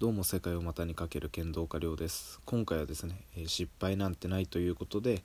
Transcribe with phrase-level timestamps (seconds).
[0.00, 2.40] どうも世界を股にかける剣道家亮です。
[2.46, 5.22] 今回はですね、え失敗なんてないということで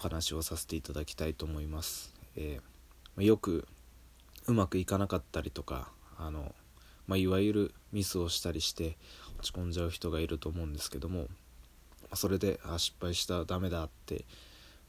[0.00, 3.68] お話をさせていただきたいと思います、えー、よく
[4.48, 6.52] うまくいかなかったりとかあの、
[7.06, 8.96] まあ、いわゆるミスをしたりして
[9.38, 11.28] 落ち込んじゃう人がいると思うんですけども
[12.14, 14.24] それであ失敗したダメだって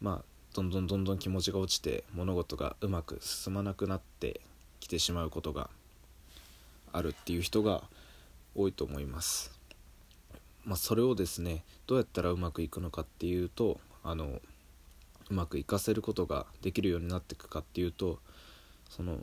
[0.01, 4.41] まあどんどんどんどん気持ちが落ちて物事がうまく進まなくなって
[4.79, 5.69] きてしまうことが
[6.91, 7.83] あるっていう人が
[8.55, 9.51] 多いと思います。
[10.65, 14.39] まあ、それをですねどうやったらうまくいくのかっていうとあの
[15.29, 18.19] うまくいかせることができるようになっていくかっていうと
[18.89, 19.17] その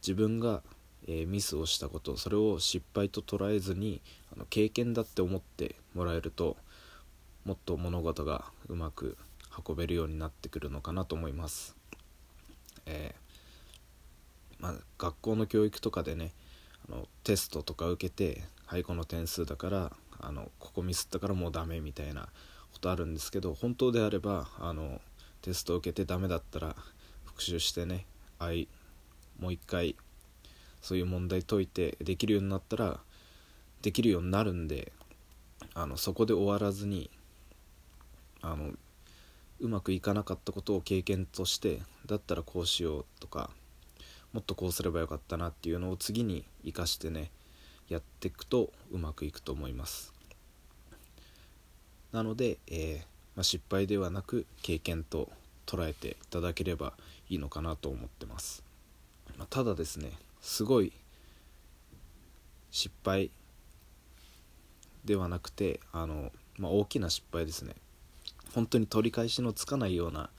[0.00, 0.62] 自分が、
[1.06, 4.00] えー、ミスをしたことそれを失敗と捉えずに
[4.34, 6.56] あの経験だって思ってもらえると
[7.44, 9.16] もっと物事がうまく
[9.66, 11.76] 運べるようになってくるのかなと思います。
[12.86, 16.32] えー、まあ、学校の教育とかでね
[16.88, 22.28] あのテストとか受けてはいこの点数だからあのここミスったからもうダメみたいな
[22.72, 25.00] ことあるんですけど本当であればあの
[25.42, 26.76] テスト受けてダメだったら
[27.24, 28.06] 復習してね
[28.38, 28.68] あい
[29.38, 29.96] もう一回
[30.80, 33.00] そういう問題解いてできるようになったら
[33.82, 34.92] できるようになるんで
[35.74, 37.10] あのそこで終わらずに
[38.42, 38.72] あの
[39.60, 43.50] うまくいかなかったことを経験としてだったらこうしようとか
[44.34, 47.30] もっとこうすればよかったなっていうのを次に生かしてね
[47.88, 50.12] やっていくとうまくいくと思います。
[52.10, 52.98] なので、えー、
[53.36, 55.30] まあ、失敗ではなく経験と
[55.66, 56.94] 捉えていただければ
[57.28, 58.62] いいのかなと思ってます、
[59.36, 60.92] まあ、ただですねすごい
[62.70, 63.30] 失敗
[65.04, 67.74] ではなくてあの、まあ、大きな失敗ですね。
[68.54, 70.30] 本当に取り返しのつかないような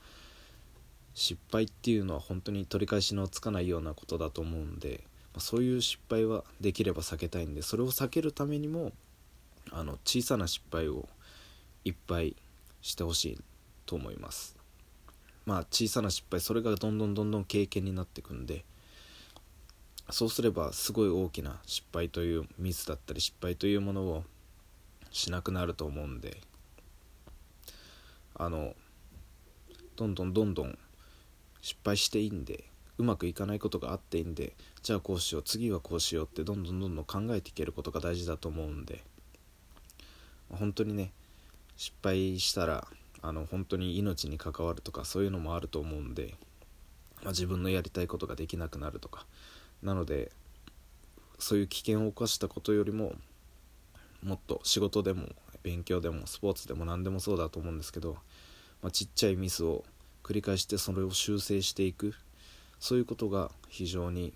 [1.16, 5.00] 失敗っていうのは本当に取り返しのつかないようなことだと思うんで、
[5.32, 8.92] まあ、そういう失敗はできれば避けたいんでそれを避けるためにも
[9.72, 11.08] あの小さな失敗を
[11.86, 12.36] いっぱい
[12.82, 13.40] してほしい
[13.86, 14.56] と思います。
[15.46, 18.66] まあ小さな失敗それがどんどんどんどん経験になっていくんで
[20.10, 24.24] そうすればすごい大きな失敗というミスだったり失敗というものを
[25.12, 26.42] しなくなると思うんで
[28.34, 28.74] あの
[29.94, 30.78] どんどんどんどん
[31.60, 32.64] 失敗していいんで
[32.98, 39.02] うまくいかないことがあっていいんでじゃあこうしよう次はこうしようってどんどんどんどん考えていけることが大事だと思うんで
[40.50, 41.12] 本当にね
[41.76, 42.86] 失敗したら
[43.22, 46.34] あの本当に命に関わるとかそういうのもあると思うんで、
[47.22, 49.26] まあ、自分のやりたいことができなくなるとか
[49.82, 50.30] なので
[51.38, 53.12] そういう危険を冒したことよりも
[54.22, 55.26] もっと仕事でも
[55.62, 58.14] 勉強でもスポーツでも何でもそうだと思うんですけど、
[58.82, 59.84] まあ、ちっちゃいミスを
[60.26, 62.12] 繰り返してそれを修正していく。
[62.80, 64.32] そういうことが非常に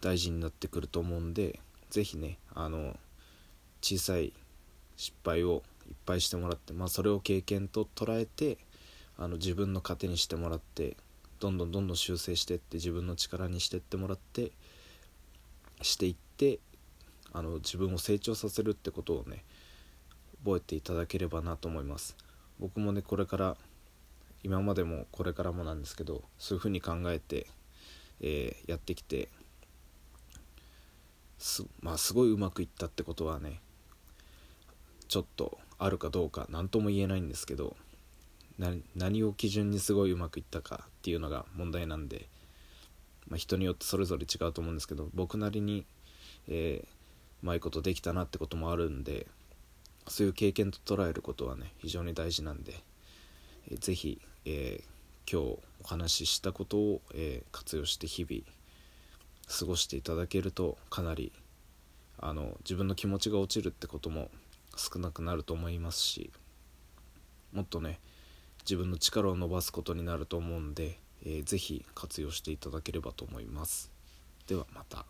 [0.00, 2.98] 大事になってくると思うんで是非ねあの
[3.80, 4.32] 小さい
[4.96, 8.58] 失敗をいっぱいしてもらって、まあ、それを経験と捉えて
[9.16, 10.96] あの自分の糧にしてもらって
[11.38, 14.52] どんどんどんどん修正してって自分の力にしてってもらって
[15.82, 16.58] していって
[17.32, 19.44] あの自分を成長させるってことをね
[20.44, 22.16] 覚えていただければなと思います。
[22.58, 23.56] 僕もねこれから
[24.42, 27.46] 今までもこれからもなんですけどそういうふうに考えて、
[28.20, 29.28] えー、やってきて
[31.38, 33.60] す,、まあ、すごいうまくいったってことはね
[35.08, 37.76] ちょっとあるかどうか何とも言えないんですけど
[38.94, 42.28] 何を基準にすごいうまくいったかっていうのが問題なんで、
[43.26, 45.86] まあ、人によってそれぞれ違うと思うんですけど僕なりに、
[46.46, 46.88] えー、
[47.42, 49.26] うまいことできたなってこともあるんで
[50.08, 52.74] そういう経験と捉えることはね非常に大事なんで、
[53.70, 58.42] えー、ぜひえー、今日お話ししたことを、えー、活用して日々
[59.48, 61.32] 過ごしていただけるとかなり
[62.18, 64.30] あの自分の気持ちが落ちるってことも
[64.76, 66.30] 少なくなると思いますし
[67.52, 67.98] もっとね
[68.60, 73.90] 自分の力を伸ばすことになると思うんで、えー、ぜひ活用していただければと思います。
[74.46, 75.06] ではまた。